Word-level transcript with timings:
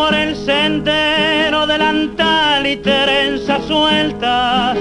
Por 0.00 0.14
el 0.14 0.34
sendero 0.34 1.66
delantal 1.66 2.66
y 2.66 2.76
trenza 2.78 3.60
suelta, 3.60 4.74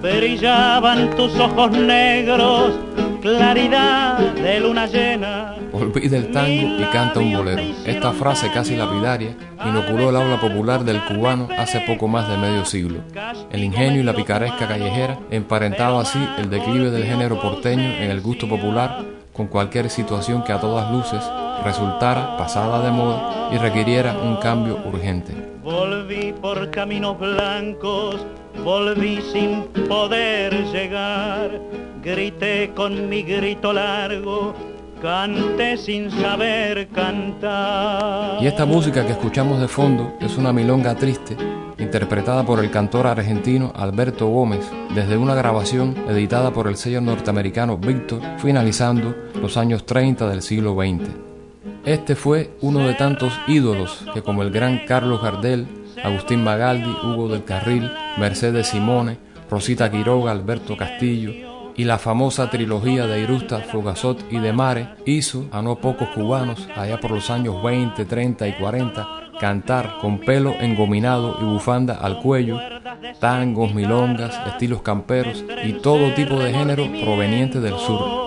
brillaban 0.00 1.10
tus 1.10 1.38
ojos 1.38 1.72
negros, 1.72 2.72
claridad 3.20 4.18
de 4.18 4.60
luna 4.60 4.86
llena. 4.86 5.56
Olvida 5.72 6.16
el 6.16 6.30
tango 6.32 6.80
y 6.80 6.84
canta 6.90 7.20
un 7.20 7.34
bolero. 7.34 7.62
Esta 7.84 8.12
frase 8.12 8.50
casi 8.50 8.76
lapidaria 8.76 9.36
inoculó 9.62 10.08
el 10.08 10.16
habla 10.16 10.40
popular 10.40 10.84
del 10.84 11.04
cubano 11.04 11.48
hace 11.58 11.80
poco 11.80 12.08
más 12.08 12.26
de 12.26 12.38
medio 12.38 12.64
siglo. 12.64 13.00
El 13.52 13.62
ingenio 13.62 14.00
y 14.00 14.04
la 14.04 14.14
picaresca 14.14 14.66
callejera 14.66 15.18
emparentaba 15.30 16.00
así 16.00 16.26
el 16.38 16.48
declive 16.48 16.90
del 16.90 17.04
género 17.04 17.38
porteño 17.42 17.90
en 18.00 18.10
el 18.10 18.22
gusto 18.22 18.48
popular 18.48 19.04
con 19.34 19.48
cualquier 19.48 19.90
situación 19.90 20.42
que 20.44 20.54
a 20.54 20.60
todas 20.60 20.90
luces 20.90 21.22
resultara 21.64 22.36
pasada 22.36 22.82
de 22.82 22.90
moda 22.90 23.50
y 23.52 23.58
requiriera 23.58 24.16
un 24.18 24.36
cambio 24.36 24.78
urgente. 24.84 25.34
Volví 25.62 26.32
por 26.40 26.70
caminos 26.70 27.18
blancos, 27.18 28.24
volví 28.64 29.20
sin 29.32 29.62
poder 29.88 30.52
llegar, 30.72 31.60
grité 32.02 32.70
con 32.74 33.08
mi 33.08 33.22
grito 33.22 33.72
largo, 33.72 34.54
canté 35.02 35.76
sin 35.76 36.10
saber 36.10 36.88
cantar. 36.88 38.42
Y 38.42 38.46
esta 38.46 38.64
música 38.64 39.04
que 39.04 39.12
escuchamos 39.12 39.60
de 39.60 39.68
fondo 39.68 40.14
es 40.20 40.36
una 40.36 40.52
milonga 40.52 40.94
triste, 40.94 41.36
interpretada 41.78 42.44
por 42.44 42.60
el 42.60 42.70
cantor 42.70 43.06
argentino 43.06 43.72
Alberto 43.74 44.28
Gómez, 44.28 44.70
desde 44.94 45.16
una 45.16 45.34
grabación 45.34 45.94
editada 46.08 46.52
por 46.52 46.68
el 46.68 46.76
sello 46.76 47.00
norteamericano 47.00 47.76
Victor, 47.76 48.20
finalizando 48.38 49.14
los 49.40 49.56
años 49.56 49.84
30 49.84 50.28
del 50.28 50.42
siglo 50.42 50.74
XX. 50.74 51.35
Este 51.86 52.16
fue 52.16 52.50
uno 52.62 52.80
de 52.80 52.94
tantos 52.94 53.32
ídolos 53.46 54.04
que 54.12 54.20
como 54.20 54.42
el 54.42 54.50
gran 54.50 54.84
Carlos 54.88 55.22
Gardel, 55.22 55.68
Agustín 56.02 56.42
Magaldi, 56.42 56.90
Hugo 56.90 57.28
del 57.28 57.44
Carril, 57.44 57.88
Mercedes 58.18 58.66
Simone, 58.66 59.18
Rosita 59.48 59.88
Quiroga, 59.88 60.32
Alberto 60.32 60.76
Castillo 60.76 61.30
y 61.76 61.84
la 61.84 61.98
famosa 61.98 62.50
trilogía 62.50 63.06
de 63.06 63.20
Irusta, 63.20 63.60
Fugazot 63.60 64.24
y 64.32 64.38
de 64.38 64.52
Mare 64.52 64.88
hizo 65.04 65.46
a 65.52 65.62
no 65.62 65.76
pocos 65.76 66.08
cubanos 66.08 66.66
allá 66.74 66.98
por 66.98 67.12
los 67.12 67.30
años 67.30 67.62
20, 67.62 68.04
30 68.04 68.48
y 68.48 68.52
40 68.54 69.08
cantar 69.38 69.98
con 70.00 70.18
pelo 70.18 70.54
engominado 70.58 71.36
y 71.40 71.44
bufanda 71.44 71.94
al 71.94 72.18
cuello, 72.18 72.58
tangos, 73.20 73.74
milongas, 73.74 74.36
estilos 74.48 74.82
camperos 74.82 75.44
y 75.64 75.74
todo 75.74 76.12
tipo 76.14 76.36
de 76.40 76.52
género 76.52 76.88
proveniente 77.00 77.60
del 77.60 77.76
sur. 77.78 78.25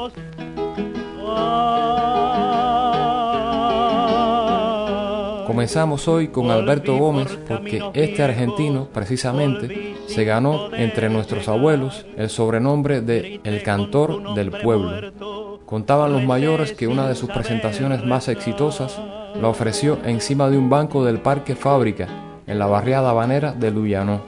Comenzamos 5.60 6.08
hoy 6.08 6.30
con 6.30 6.52
Alberto 6.52 6.98
Gómez 6.98 7.38
porque 7.46 7.84
este 7.94 8.24
argentino 8.24 8.88
precisamente 8.94 9.98
se 10.08 10.24
ganó 10.24 10.74
entre 10.74 11.10
nuestros 11.10 11.50
abuelos 11.50 12.06
el 12.16 12.30
sobrenombre 12.30 13.02
de 13.02 13.42
El 13.44 13.62
Cantor 13.62 14.36
del 14.36 14.52
Pueblo. 14.52 15.60
Contaban 15.66 16.14
los 16.14 16.24
mayores 16.24 16.72
que 16.72 16.88
una 16.88 17.10
de 17.10 17.16
sus 17.16 17.30
presentaciones 17.30 18.06
más 18.06 18.30
exitosas 18.30 18.98
la 19.36 19.50
ofreció 19.50 20.00
encima 20.06 20.50
de 20.50 20.58
un 20.58 20.70
banco 20.70 21.04
del 21.04 21.20
Parque 21.20 21.58
Fábrica 21.58 22.08
en 22.48 22.58
la 22.58 22.68
barriada 22.68 23.10
habanera 23.10 23.52
de 23.52 23.70
Luyanó. 23.70 24.22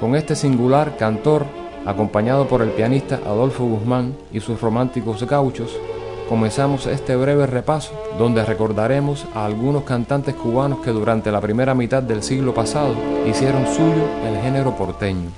Con 0.00 0.16
este 0.16 0.34
singular 0.34 0.96
cantor, 0.96 1.44
acompañado 1.84 2.48
por 2.48 2.62
el 2.62 2.70
pianista 2.70 3.16
Adolfo 3.26 3.66
Guzmán 3.66 4.16
y 4.32 4.40
sus 4.40 4.58
románticos 4.58 5.22
gauchos, 5.26 5.78
comenzamos 6.32 6.86
este 6.86 7.14
breve 7.14 7.46
repaso 7.46 7.92
donde 8.18 8.42
recordaremos 8.42 9.26
a 9.34 9.44
algunos 9.44 9.82
cantantes 9.82 10.34
cubanos 10.34 10.78
que 10.78 10.90
durante 10.90 11.30
la 11.30 11.42
primera 11.42 11.74
mitad 11.74 12.02
del 12.02 12.22
siglo 12.22 12.54
pasado 12.54 12.94
hicieron 13.26 13.66
suyo 13.66 14.08
el 14.26 14.40
género 14.40 14.74
porteño. 14.74 15.28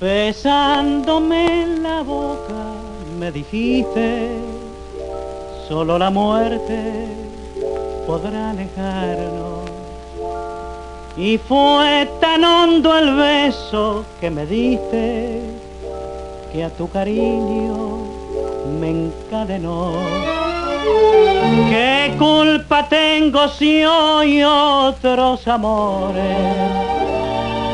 Besándome 0.00 1.62
en 1.64 1.82
la 1.82 2.00
boca 2.02 2.62
me 3.18 3.32
dijiste, 3.32 4.30
solo 5.66 5.98
la 5.98 6.10
muerte 6.10 7.08
podrá 8.06 8.50
alejarnos. 8.50 9.68
Y 11.16 11.38
fue 11.38 12.08
tan 12.20 12.44
hondo 12.44 12.96
el 12.96 13.16
beso 13.16 14.04
que 14.20 14.30
me 14.30 14.46
diste 14.46 15.40
que 16.52 16.62
a 16.62 16.70
tu 16.70 16.88
cariño 16.88 18.11
me 18.66 18.90
encadenó. 18.90 19.92
¿Qué 21.68 22.14
culpa 22.18 22.88
tengo 22.88 23.48
si 23.48 23.84
hoy 23.84 24.42
otros 24.42 25.46
amores 25.48 26.38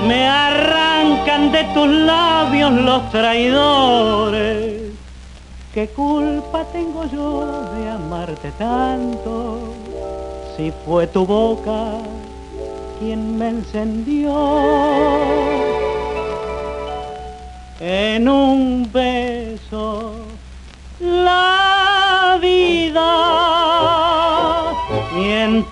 me 0.06 0.26
arrancan 0.26 1.52
de 1.52 1.64
tus 1.74 1.88
labios 1.88 2.72
los 2.72 3.10
traidores? 3.10 4.92
¿Qué 5.72 5.88
culpa 5.88 6.64
tengo 6.72 7.04
yo 7.12 7.70
de 7.76 7.88
amarte 7.90 8.50
tanto 8.52 9.74
si 10.56 10.72
fue 10.84 11.06
tu 11.06 11.24
boca 11.26 11.92
quien 12.98 13.38
me 13.38 13.48
encendió? 13.50 14.34
En 17.80 18.28
un 18.28 18.90
beso 18.92 20.27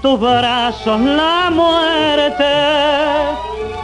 tus 0.02 0.18
brazos 0.20 1.00
la 1.00 1.50
muerte. 1.52 2.44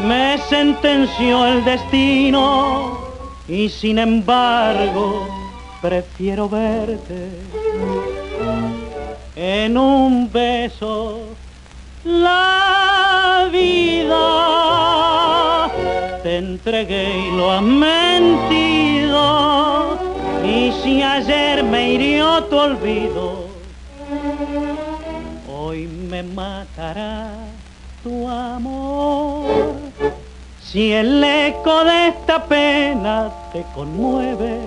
Me 0.00 0.38
sentenció 0.48 1.46
el 1.46 1.64
destino 1.64 2.98
y 3.48 3.68
sin 3.68 3.98
embargo 3.98 5.28
prefiero 5.80 6.48
verte. 6.48 7.28
En 9.36 9.76
un 9.78 10.30
beso 10.30 11.20
la 12.04 13.48
vida 13.52 14.52
te 16.22 16.38
entregué 16.38 17.28
y 17.28 17.36
lo 17.36 17.52
has 17.52 17.62
mentido. 17.62 19.22
Y 20.44 20.72
si 20.82 21.02
ayer 21.02 21.62
me 21.64 21.92
hirió 21.92 22.44
tu 22.44 22.56
olvido, 22.58 23.31
matará 26.22 27.30
tu 28.02 28.28
amor. 28.28 29.74
Si 30.62 30.92
el 30.92 31.22
eco 31.22 31.84
de 31.84 32.08
esta 32.08 32.44
pena 32.44 33.30
te 33.52 33.64
conmueve, 33.74 34.60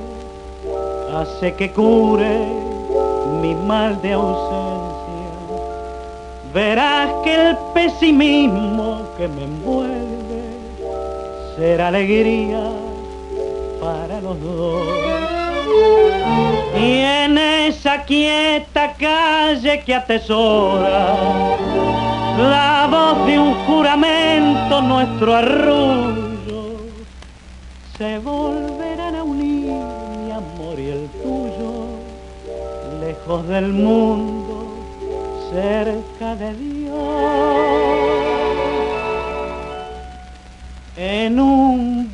hace 1.13 1.53
que 1.55 1.71
cure 1.71 2.45
mi 3.41 3.55
mal 3.55 4.01
de 4.01 4.13
ausencia. 4.13 4.95
Verás 6.53 7.11
que 7.23 7.49
el 7.49 7.57
pesimismo 7.73 9.01
que 9.17 9.27
me 9.27 9.43
envuelve 9.43 10.43
será 11.55 11.87
alegría 11.87 12.71
para 13.81 14.21
los 14.21 14.39
dos. 14.41 15.44
Y 16.77 16.99
en 16.99 17.37
esa 17.37 18.03
quieta 18.03 18.93
calle 18.93 19.83
que 19.85 19.95
atesora 19.95 21.15
la 22.37 22.87
voz 22.91 23.25
de 23.25 23.39
un 23.39 23.53
juramento, 23.65 24.81
nuestro 24.81 25.35
arrullo, 25.35 26.25
se 27.97 28.19
volverán 28.19 29.15
a 29.15 29.23
unir 29.23 29.71
mi 30.25 30.31
amor 30.31 30.77
y 30.77 30.89
el 30.89 31.07
tuyo, 31.23 31.85
lejos 32.99 33.47
del 33.47 33.71
mundo, 33.71 34.67
cerca 35.51 36.35
de 36.35 36.53
Dios. 36.55 37.45
En 40.97 41.39
un 41.39 42.11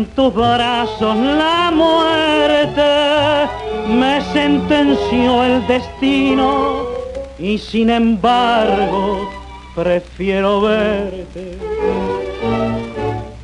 en 0.00 0.06
tus 0.06 0.32
brazos 0.34 1.16
la 1.16 1.70
muerte. 1.70 2.82
Me 3.86 4.22
sentenció 4.32 5.44
el 5.44 5.66
destino 5.66 6.86
y 7.38 7.58
sin 7.58 7.90
embargo 7.90 9.28
prefiero 9.74 10.62
verte. 10.62 11.58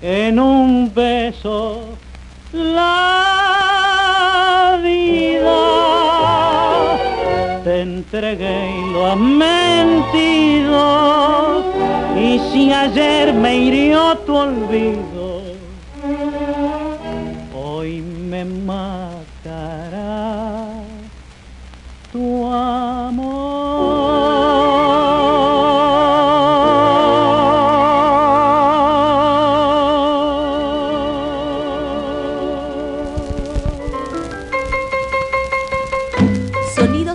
En 0.00 0.38
un 0.38 0.90
beso 0.94 1.80
la 2.52 3.18
vida 4.82 5.66
te 7.64 7.82
entregué 7.82 8.70
y 8.78 8.92
lo 8.92 9.06
has 9.08 9.18
mentido. 9.18 10.84
Y 12.18 12.38
si 12.50 12.72
ayer 12.72 13.34
me 13.34 13.56
hirió 13.56 14.16
tu 14.18 14.34
olvido 14.34 15.26
hoy 17.86 18.02
me 18.02 18.44
matará 18.44 19.86
tu 22.12 22.44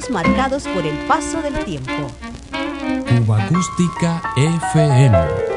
marcados 0.09 0.67
por 0.67 0.85
el 0.85 0.97
paso 1.07 1.41
del 1.41 1.63
tiempo. 1.63 1.91
Cuba 3.07 3.43
Acústica 3.43 4.21
FM. 4.35 5.50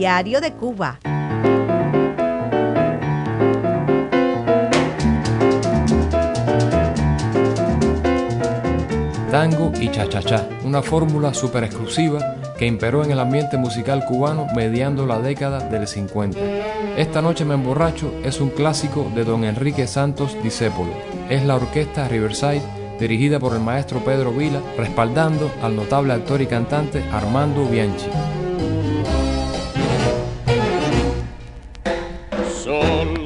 Diario 0.00 0.40
de 0.40 0.54
Cuba. 0.54 0.98
Tango 9.30 9.72
y 9.78 9.90
cha-cha-cha, 9.90 10.48
una 10.64 10.80
fórmula 10.80 11.34
súper 11.34 11.64
exclusiva 11.64 12.36
que 12.58 12.64
imperó 12.64 13.04
en 13.04 13.10
el 13.10 13.20
ambiente 13.20 13.58
musical 13.58 14.06
cubano 14.06 14.46
mediando 14.56 15.04
la 15.04 15.18
década 15.20 15.68
del 15.68 15.86
50. 15.86 16.38
Esta 16.96 17.20
noche 17.20 17.44
me 17.44 17.52
emborracho 17.52 18.10
es 18.24 18.40
un 18.40 18.48
clásico 18.48 19.12
de 19.14 19.24
don 19.24 19.44
Enrique 19.44 19.86
Santos 19.86 20.34
Discépolo. 20.42 20.94
Es 21.28 21.44
la 21.44 21.56
orquesta 21.56 22.08
Riverside 22.08 22.62
dirigida 22.98 23.38
por 23.38 23.52
el 23.52 23.60
maestro 23.60 24.02
Pedro 24.02 24.32
Vila, 24.32 24.62
respaldando 24.78 25.50
al 25.62 25.76
notable 25.76 26.14
actor 26.14 26.40
y 26.40 26.46
cantante 26.46 27.04
Armando 27.12 27.66
Bianchi. 27.66 28.08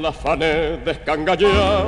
Son 0.04 0.12
las 0.12 0.22
fanes 0.22 0.84
descangalladas, 0.84 1.84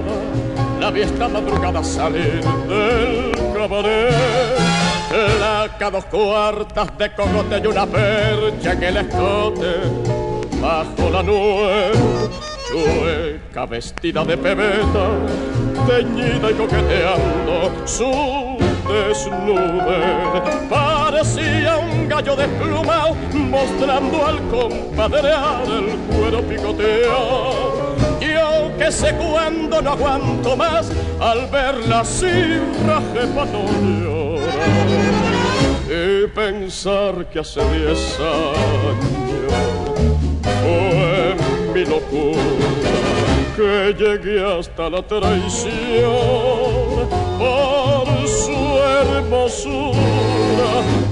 la 0.81 0.91
vieja 0.91 1.29
madrugada 1.29 1.85
salir 1.85 2.43
del 2.67 3.33
cabaret 3.53 4.59
Laca 5.39 5.91
dos 5.91 6.07
cuartas 6.07 6.97
de 6.97 7.13
cogote 7.13 7.61
y 7.63 7.67
una 7.67 7.85
percha 7.85 8.73
en 8.73 8.83
el 8.85 8.97
escote 8.97 9.75
Bajo 10.63 11.11
la 11.11 11.23
nube 11.23 11.91
Chueca 12.67 13.67
vestida 13.67 14.25
de 14.25 14.39
pebeta 14.39 15.09
Teñida 15.87 16.51
y 16.51 16.55
coqueteando 16.55 17.71
su 17.85 18.57
desnude. 18.89 20.41
Parecía 20.71 21.77
un 21.77 22.09
gallo 22.09 22.35
desplumado 22.35 23.15
Mostrando 23.35 24.27
al 24.27 24.39
compadrear 24.49 25.65
el 25.67 25.99
cuero 26.09 26.41
picoteado 26.43 27.46
que 28.87 28.93
sé 28.93 29.13
cuándo 29.15 29.83
no 29.83 29.91
aguanto 29.91 30.57
más 30.57 30.93
al 31.19 31.49
verla 31.49 32.01
así 32.01 32.61
raje 32.87 33.27
para 33.35 33.59
y 35.89 36.27
pensar 36.29 37.27
que 37.27 37.41
hace 37.41 37.61
diez 37.73 38.17
años 38.21 39.57
fue 40.63 41.35
mi 41.75 41.85
locura 41.85 42.41
que 43.57 43.95
llegué 43.99 44.59
hasta 44.59 44.89
la 44.89 45.03
traición 45.03 46.07
por 47.39 48.07
su 48.29 48.79
hermosura 49.01 49.97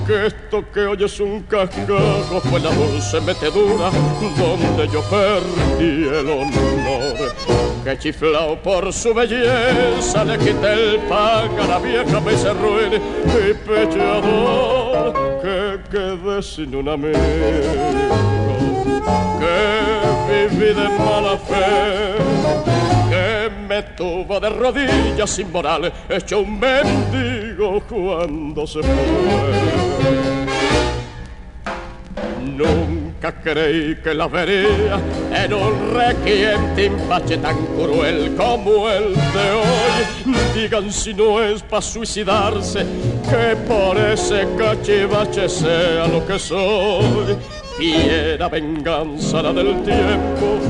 que 0.06 0.27
esto 0.27 0.65
que 0.73 0.81
hoy 0.81 1.03
es 1.03 1.19
un 1.21 1.43
cascajo 1.43 2.41
fue 2.41 2.61
la 2.61 2.71
dulce 2.71 3.21
metedura 3.21 3.91
donde 4.39 4.89
yo 4.93 5.03
perdí 5.03 6.09
el 6.09 6.29
honor. 6.29 7.35
Que 7.85 7.99
chiflao 7.99 8.56
por 8.62 8.93
su 8.93 9.15
belleza 9.15 10.25
le 10.25 10.39
quité 10.39 10.73
el 10.73 10.99
pan 11.09 11.51
a 11.61 11.67
la 11.67 11.79
vieja 11.79 12.21
me 12.21 12.33
hice 12.33 12.53
ruin 12.55 12.95
y 12.95 13.55
pechador. 13.67 15.12
Que 15.43 15.81
quedé 15.91 16.43
sin 16.43 16.75
un 16.75 16.89
amigo 16.89 17.19
que 19.41 20.49
viví 20.49 20.75
de 20.75 20.89
mala 20.99 21.37
fe 21.39 23.34
me 23.64 23.82
tuvo 23.82 24.38
de 24.40 24.50
rodillas 24.50 25.31
sin 25.31 25.50
moral 25.50 25.93
hecho 26.08 26.40
un 26.40 26.58
mendigo 26.58 27.81
cuando 27.88 28.66
se 28.66 28.82
fue 28.82 29.84
Nunca 32.44 33.32
creí 33.43 33.96
que 33.96 34.14
la 34.14 34.28
vería 34.28 35.00
en 35.32 35.55
un 35.55 35.94
requiente 35.94 36.84
impache 36.84 37.38
tan 37.38 37.56
cruel 37.66 38.34
como 38.37 38.88
el 38.88 39.14
de 39.14 39.50
hoy. 39.50 40.37
Digan 40.55 40.93
si 40.93 41.14
no 41.14 41.43
es 41.43 41.62
para 41.62 41.82
suicidarse, 41.82 42.87
que 43.28 43.56
por 43.66 43.96
ese 43.99 44.46
cachivache 44.56 45.49
sea 45.49 46.06
lo 46.06 46.25
que 46.26 46.38
soy. 46.38 47.37
Fiera 47.76 48.49
venganza 48.49 49.43
la 49.43 49.53
del 49.53 49.82
tiempo 49.82 50.61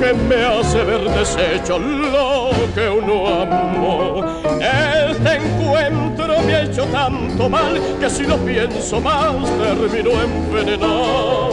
que 0.00 0.12
me 0.12 0.44
hace 0.44 0.82
ver 0.82 1.08
deshecho 1.10 1.78
lo 1.78 2.50
que 2.74 2.88
uno 2.88 3.28
amó. 3.28 4.24
Este 4.60 5.36
encuentro 5.36 6.40
me 6.44 6.54
ha 6.56 6.62
hecho 6.62 6.84
tanto 6.86 7.48
mal 7.48 7.80
que 8.00 8.10
si 8.10 8.24
lo 8.24 8.36
pienso 8.38 9.00
más 9.00 9.36
termino 9.56 10.10
envenenado. 10.20 11.50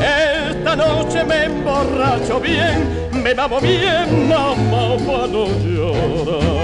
Esta 0.00 0.76
noche 0.76 1.24
me 1.24 1.44
emborracho 1.44 2.40
bien, 2.40 3.10
me 3.22 3.34
mamo 3.34 3.60
bien, 3.60 4.28
mamá, 4.28 4.96
para 5.06 5.26
no 5.26 5.46
llorar. 5.62 6.57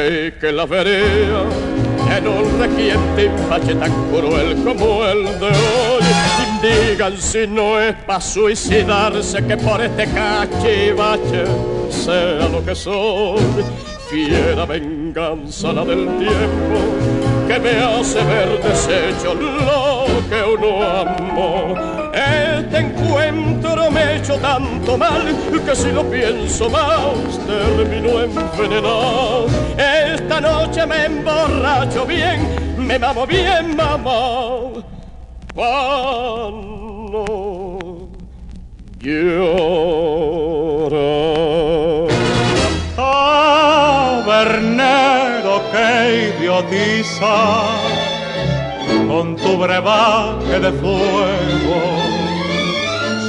Que 0.00 0.50
la 0.50 0.64
vería 0.64 1.42
en 2.16 2.26
un 2.26 2.58
requiente 2.58 3.26
impache 3.26 3.74
tan 3.74 3.92
cruel 4.10 4.56
como 4.64 5.04
el 5.04 5.24
de 5.24 5.46
hoy. 5.46 6.04
Digan 6.62 7.18
si 7.18 7.46
no 7.46 7.78
es 7.78 7.94
para 8.06 8.20
suicidarse 8.20 9.44
que 9.44 9.58
por 9.58 9.82
este 9.82 10.06
cachivache 10.06 11.44
sea 11.90 12.48
lo 12.48 12.64
que 12.64 12.74
soy. 12.74 13.40
Fiera 14.08 14.64
venganza 14.64 15.72
la 15.72 15.84
del 15.84 16.06
tiempo 16.18 17.09
que 17.50 17.58
me 17.58 17.70
hace 17.70 18.22
ver 18.22 18.62
deshecho 18.62 19.34
lo 19.34 20.06
que 20.28 20.40
uno 20.40 20.70
amó. 21.00 21.74
Este 22.14 22.78
encuentro 22.78 23.90
me 23.90 24.00
ha 24.00 24.16
hecho 24.16 24.36
tanto 24.36 24.96
mal 24.96 25.34
que 25.66 25.74
si 25.74 25.90
lo 25.90 26.08
pienso 26.08 26.70
más 26.70 27.40
termino 27.48 28.20
envenenado. 28.20 29.48
Esta 29.76 30.40
noche 30.40 30.86
me 30.86 31.06
emborracho 31.06 32.06
bien, 32.06 32.76
me 32.78 32.96
mamo 33.00 33.26
bien, 33.26 33.74
mamá. 33.74 34.84
Cuando 35.52 37.24
llora. 39.00 39.80
Idiotiza 46.08 47.36
con 49.08 49.36
tu 49.36 49.58
brebaje 49.58 50.60
de 50.60 50.72
fuego. 50.72 51.80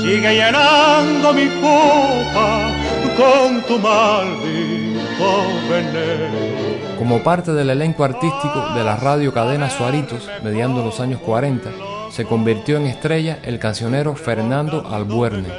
Sigue 0.01 0.33
llenando 0.33 1.33
mi 1.33 1.47
copa 1.61 2.71
con 3.17 3.61
tu 3.67 3.79
maldito 3.79 5.29
veneno. 5.69 6.97
Como 6.97 7.19
parte 7.23 7.53
del 7.53 7.69
elenco 7.69 8.03
artístico 8.03 8.73
de 8.75 8.83
la 8.83 8.95
radio 8.95 9.33
cadena 9.33 9.69
Suaritos, 9.69 10.29
mediando 10.43 10.83
los 10.83 10.99
años 10.99 11.19
40, 11.21 11.69
se 12.11 12.25
convirtió 12.25 12.77
en 12.77 12.85
estrella 12.85 13.39
el 13.43 13.57
cancionero 13.57 14.15
Fernando 14.15 14.87
Albuerne. 14.87 15.49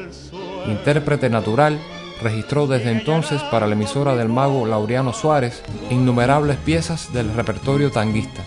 Intérprete 0.66 1.28
natural, 1.30 1.78
registró 2.22 2.66
desde 2.66 2.90
entonces 2.90 3.42
para 3.44 3.66
la 3.66 3.74
emisora 3.74 4.14
del 4.14 4.28
mago 4.28 4.66
Laureano 4.66 5.12
Suárez 5.12 5.62
innumerables 5.90 6.56
piezas 6.56 7.12
del 7.12 7.32
repertorio 7.34 7.90
tanguista. 7.90 8.42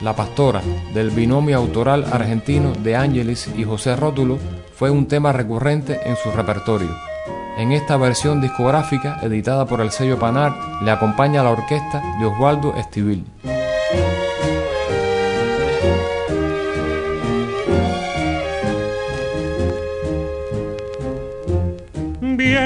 La 0.00 0.14
Pastora, 0.14 0.62
del 0.94 1.10
binomio 1.10 1.56
autoral 1.56 2.06
argentino 2.12 2.72
de 2.72 2.96
Ángeles 2.96 3.50
y 3.56 3.64
José 3.64 3.96
Rótulo, 3.96 4.38
fue 4.74 4.90
un 4.90 5.06
tema 5.06 5.32
recurrente 5.32 6.00
en 6.04 6.16
su 6.16 6.30
repertorio. 6.30 6.96
En 7.58 7.72
esta 7.72 7.96
versión 7.96 8.40
discográfica, 8.40 9.18
editada 9.22 9.66
por 9.66 9.80
el 9.80 9.90
sello 9.90 10.16
Panar, 10.18 10.54
le 10.82 10.92
acompaña 10.92 11.42
la 11.42 11.50
orquesta 11.50 12.00
de 12.20 12.26
Osvaldo 12.26 12.74
Estivil. 12.76 13.24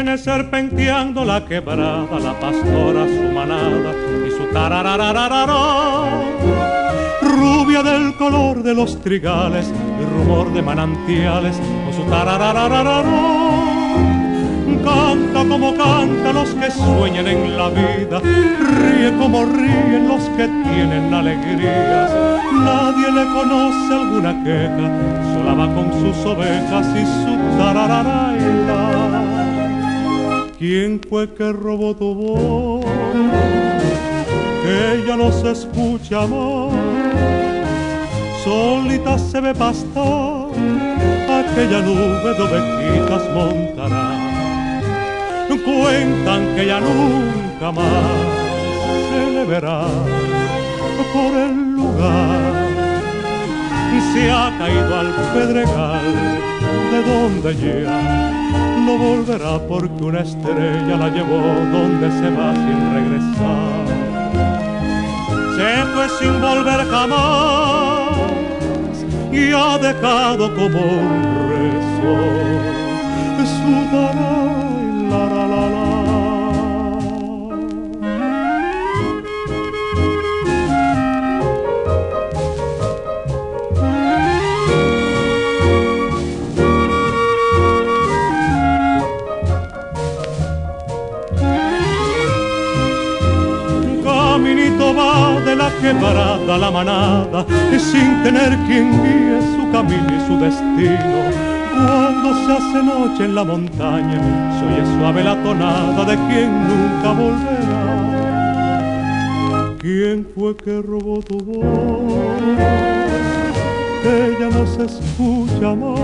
Viene 0.03 0.19
serpenteando 0.19 1.25
la 1.25 1.45
quebrada, 1.45 2.19
la 2.19 2.33
pastora 2.41 3.07
su 3.07 3.33
manada 3.33 3.95
y 4.27 4.31
su 4.33 4.53
tarararararara. 4.53 6.25
Rubia 7.23 7.85
del 7.85 8.17
color 8.17 8.65
de 8.65 8.75
los 8.75 9.01
trigales 9.01 9.65
rumor 10.13 10.53
de 10.53 10.61
manantiales 10.61 11.57
con 11.85 11.95
su 11.95 12.03
tarararararara 12.11 13.53
canta 14.83 15.45
como 15.49 15.73
canta 15.77 16.33
los 16.33 16.51
que 16.51 16.69
sueñan 16.73 17.29
en 17.29 17.57
la 17.57 17.69
vida, 17.69 18.21
ríe 18.21 19.17
como 19.21 19.45
ríen 19.45 20.09
los 20.09 20.25
que 20.31 20.49
tienen 20.65 21.15
alegrías. 21.15 22.11
Nadie 22.53 23.13
le 23.13 23.25
conoce 23.27 23.95
alguna 23.95 24.43
queja, 24.43 24.91
sola 25.33 25.55
va 25.55 25.73
con 25.73 25.93
sus 25.93 26.27
ovejas 26.27 26.87
y 26.97 27.07
su 27.07 27.57
tarararaila. 27.57 29.02
¿Quién 30.63 31.01
fue 31.11 31.29
que 31.35 31.53
robó 31.53 31.93
tu 31.97 32.15
voz? 32.15 32.85
Que 34.63 35.03
ya 35.05 35.17
no 35.17 35.33
se 35.33 35.51
escucha 35.51 36.21
más. 36.21 36.73
Solita 38.45 39.19
se 39.19 39.41
ve 39.41 39.53
pastar 39.57 40.47
aquella 41.41 41.81
nube 41.81 42.35
de 42.37 42.43
ovejitas 42.43 43.23
montará 43.35 44.07
cuentan 45.65 46.55
que 46.55 46.67
ya 46.67 46.79
nunca 46.79 47.73
más 47.73 48.13
se 49.11 49.33
le 49.33 49.45
verá 49.45 49.83
por 51.13 51.33
el 51.45 51.73
lugar 51.73 52.53
y 53.97 54.01
se 54.13 54.31
ha 54.31 54.57
caído 54.59 54.97
al 54.97 55.13
pedregal 55.35 56.05
de 56.93 57.03
donde 57.03 57.51
ya 57.57 58.72
no 58.85 58.99
volverá 58.99 59.59
porque 59.69 60.03
una 60.03 60.21
estrella 60.21 60.97
la 60.97 61.09
llevó 61.09 61.41
donde 61.73 62.11
se 62.11 62.31
va 62.31 62.53
sin 62.55 62.79
regresar. 62.95 63.85
Se 65.57 65.85
fue 65.93 66.07
sin 66.19 66.41
volver 66.41 66.81
jamás 66.91 68.13
y 69.33 69.53
ha 69.53 69.79
dejado 69.79 70.55
como 70.55 70.81
un 70.81 71.49
rezo 71.51 72.53
su 73.45 73.91
quebrada 73.91 74.62
manada 96.85 97.47
y 97.73 97.79
sin 97.79 98.23
tener 98.23 98.57
quien 98.67 98.91
guíe 99.03 99.41
su 99.55 99.71
camino 99.71 100.09
y 100.09 100.21
su 100.27 100.37
destino. 100.39 101.19
Cuando 101.75 102.29
se 102.45 102.53
hace 102.53 102.83
noche 102.83 103.25
en 103.25 103.35
la 103.35 103.45
montaña, 103.45 104.19
se 104.59 104.67
oye 104.67 104.85
suave 104.99 105.23
la 105.23 105.43
tonada 105.43 106.05
de 106.05 106.17
quien 106.27 106.51
nunca 106.69 107.13
volverá. 107.13 107.83
¿Quién 109.81 110.27
fue 110.35 110.57
que 110.57 110.83
robó 110.83 111.21
tu 111.23 111.39
voz? 111.39 112.23
Ella 114.05 114.49
no 114.57 114.67
se 114.67 114.85
escucha 114.85 115.75
más, 115.75 116.01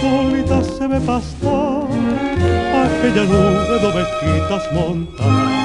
solita 0.00 0.62
se 0.62 0.86
ve 0.86 1.00
pastar 1.00 1.84
aquella 2.84 3.24
nube 3.24 3.78
de 3.80 3.86
ovejitas 3.86 4.72
montadas 4.72 5.55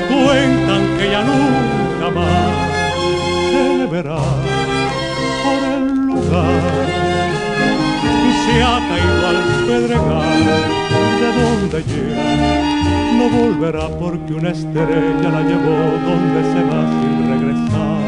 cuentan 0.00 0.82
que 0.98 1.10
ya 1.10 1.22
nunca 1.22 2.10
más 2.10 2.66
se 3.50 3.86
verá 3.86 4.22
por 5.44 5.60
el 5.74 5.84
lugar 6.06 6.62
y 8.26 8.32
se 8.44 8.54
ha 8.62 8.76
caído 8.88 9.22
al 9.32 9.40
pedregal 9.66 10.44
de 11.20 11.28
donde 11.40 11.78
llega. 11.90 12.26
No 13.18 13.24
volverá 13.30 13.88
porque 13.88 14.34
una 14.34 14.50
estrella 14.50 15.28
la 15.30 15.42
llevó 15.42 15.78
donde 16.08 16.40
se 16.52 16.62
va 16.70 16.80
sin 16.98 17.14
regresar. 17.32 18.04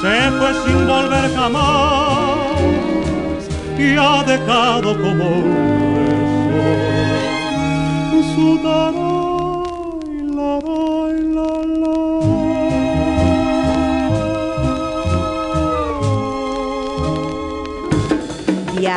Se 0.00 0.14
fue 0.38 0.50
sin 0.64 0.80
volver 0.86 1.26
jamás 1.34 2.38
y 3.78 3.96
ha 3.96 4.24
dejado 4.24 4.88
como 4.96 5.24
un 5.24 5.78
beso 8.12 8.34
su 8.34 8.58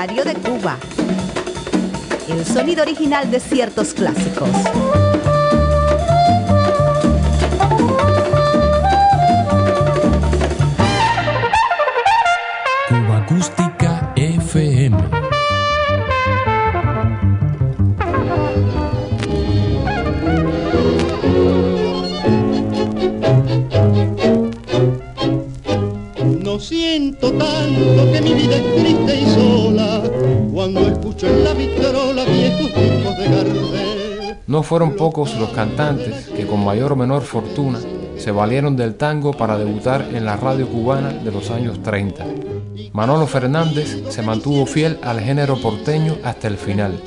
Diario 0.01 0.25
de 0.25 0.33
Cuba. 0.33 0.79
El 2.27 2.43
sonido 2.43 2.81
original 2.81 3.29
de 3.29 3.39
ciertos 3.39 3.93
clásicos. 3.93 4.49
Cuba 12.89 13.17
Acústica 13.17 14.11
FM. 14.15 14.80
Siento 26.71 27.33
tanto 27.33 28.11
que 28.13 28.21
mi 28.21 28.33
vida 28.33 28.55
es 28.55 28.75
triste 28.75 29.19
y 29.19 29.25
sola 29.25 30.01
cuando 30.53 30.79
escucho 30.87 31.27
en 31.27 31.43
la 31.43 31.53
vitrola 31.53 32.23
viejos 32.23 32.73
de 32.73 33.25
Gardel. 33.27 34.37
No 34.47 34.63
fueron 34.63 34.95
pocos 34.95 35.35
los 35.37 35.49
cantantes 35.49 36.29
que 36.29 36.47
con 36.47 36.63
mayor 36.63 36.93
o 36.93 36.95
menor 36.95 37.23
fortuna 37.23 37.77
se 38.15 38.31
valieron 38.31 38.77
del 38.77 38.95
tango 38.95 39.33
para 39.33 39.57
debutar 39.57 40.07
en 40.13 40.23
la 40.23 40.37
radio 40.37 40.65
cubana 40.65 41.09
de 41.09 41.29
los 41.29 41.51
años 41.51 41.83
30. 41.83 42.25
Manolo 42.93 43.27
Fernández 43.27 44.03
se 44.09 44.21
mantuvo 44.21 44.65
fiel 44.65 44.97
al 45.01 45.19
género 45.19 45.57
porteño 45.57 46.19
hasta 46.23 46.47
el 46.47 46.55
final. 46.55 47.01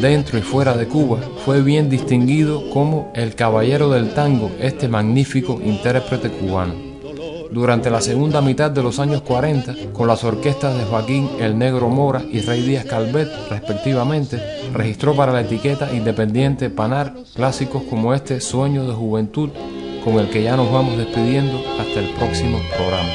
Dentro 0.00 0.38
y 0.38 0.42
fuera 0.42 0.76
de 0.76 0.86
Cuba 0.86 1.18
fue 1.44 1.62
bien 1.62 1.90
distinguido 1.90 2.70
como 2.70 3.10
el 3.16 3.34
caballero 3.34 3.90
del 3.90 4.14
tango, 4.14 4.52
este 4.60 4.86
magnífico 4.86 5.60
intérprete 5.64 6.30
cubano. 6.30 6.89
Durante 7.52 7.90
la 7.90 8.00
segunda 8.00 8.40
mitad 8.40 8.70
de 8.70 8.82
los 8.82 9.00
años 9.00 9.22
40, 9.22 9.92
con 9.92 10.06
las 10.06 10.22
orquestas 10.22 10.76
de 10.76 10.84
Joaquín 10.84 11.28
El 11.40 11.58
Negro 11.58 11.88
Mora 11.88 12.22
y 12.22 12.40
Rey 12.40 12.62
Díaz 12.62 12.84
Calvet, 12.84 13.28
respectivamente, 13.48 14.40
registró 14.72 15.16
para 15.16 15.32
la 15.32 15.40
etiqueta 15.40 15.92
independiente 15.92 16.70
Panar 16.70 17.14
clásicos 17.34 17.82
como 17.90 18.14
este 18.14 18.40
Sueño 18.40 18.86
de 18.86 18.94
Juventud, 18.94 19.50
con 20.04 20.14
el 20.20 20.30
que 20.30 20.44
ya 20.44 20.56
nos 20.56 20.70
vamos 20.70 20.96
despidiendo 20.96 21.60
hasta 21.78 22.00
el 22.00 22.10
próximo 22.14 22.60
programa. 22.76 23.10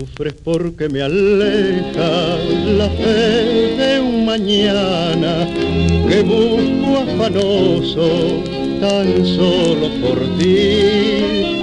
Sufres 0.00 0.32
porque 0.32 0.88
me 0.88 1.02
aleja 1.02 2.38
la 2.78 2.88
fe 2.88 3.76
de 3.76 4.00
un 4.00 4.24
mañana 4.24 5.46
que 6.08 6.22
busco 6.22 7.00
afanoso 7.04 8.42
tan 8.80 9.26
solo 9.26 9.90
por 10.00 10.18
ti. 10.38 11.60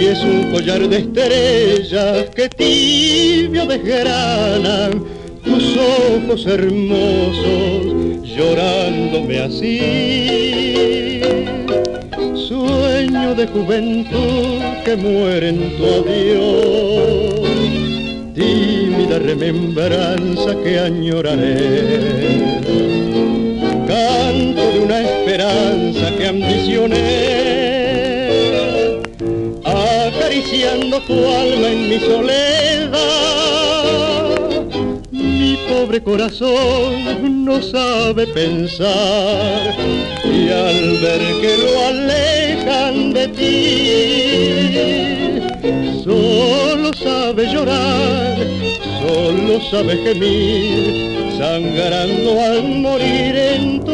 y 0.00 0.06
es 0.06 0.18
un 0.24 0.50
collar 0.50 0.88
de 0.88 0.96
estrellas 0.96 2.30
que 2.34 2.48
tibio 2.48 3.66
desgranan 3.66 5.04
tus 5.44 5.76
ojos 5.76 6.46
hermosos 6.46 7.84
llorándome 8.34 9.40
así. 9.40 11.20
Sueño 12.48 13.34
de 13.34 13.46
juventud 13.46 14.62
que 14.86 14.96
muere 14.96 15.48
en 15.50 15.76
tu 15.76 15.84
adiós, 15.84 17.33
remembranza 19.34 20.54
que 20.62 20.78
añoraré. 20.78 22.60
Canto 23.86 24.62
de 24.72 24.78
una 24.80 25.00
esperanza 25.00 26.10
que 26.16 26.26
ambicioné, 26.28 26.98
acariciando 29.64 31.00
tu 31.00 31.14
alma 31.14 31.68
en 31.68 31.88
mi 31.88 31.98
soledad 31.98 32.84
pobre 35.68 36.02
corazón 36.02 37.44
no 37.44 37.60
sabe 37.62 38.26
pensar 38.28 39.74
y 40.24 40.48
al 40.50 40.98
ver 40.98 41.20
que 41.40 41.56
lo 41.62 41.86
alejan 41.86 43.12
de 43.12 43.28
ti, 43.28 43.52
solo 46.02 46.92
sabe 46.94 47.46
llorar, 47.52 48.36
solo 49.04 49.60
sabe 49.70 49.96
gemir, 49.98 51.36
sangrando 51.36 52.40
al 52.40 52.62
morir 52.62 53.36
en 53.36 53.84
tu 53.84 53.92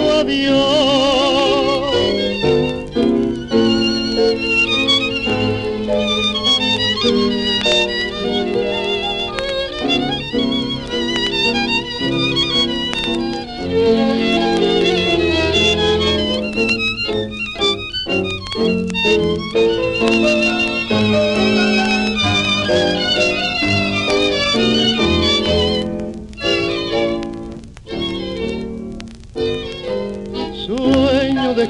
adiós. 30.70 31.00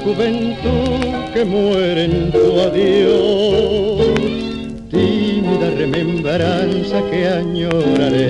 juventud 0.03 1.33
que 1.33 1.45
muere 1.45 2.05
en 2.05 2.31
tu 2.31 2.59
adiós, 2.59 4.01
tímida 4.89 5.69
remembranza 5.77 7.01
que 7.09 7.27
añoraré, 7.27 8.29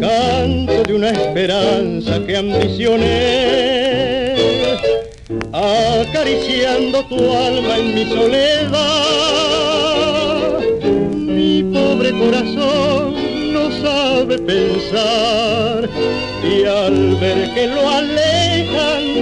canto 0.00 0.82
de 0.84 0.94
una 0.94 1.10
esperanza 1.10 2.24
que 2.26 2.36
ambicioné, 2.36 4.34
acariciando 5.52 7.04
tu 7.06 7.16
alma 7.16 7.78
en 7.78 7.94
mi 7.94 8.04
soledad, 8.06 8.70
mi 11.14 11.62
pobre 11.64 12.12
corazón 12.12 12.99
pensar 14.38 15.88
y 16.42 16.64
al 16.64 17.16
ver 17.16 17.52
que 17.54 17.66
lo 17.66 17.88
alejan 17.88 19.19